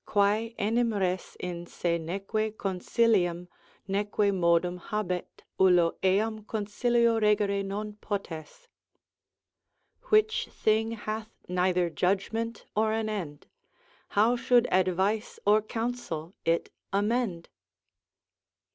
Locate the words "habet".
4.79-5.43